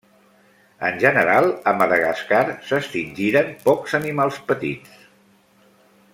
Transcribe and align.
En 0.87 0.95
general, 1.03 1.49
a 1.71 1.73
Madagascar 1.81 2.41
s'extingiren 2.71 3.53
pocs 3.69 3.97
animals 4.01 4.41
petits. 4.51 4.99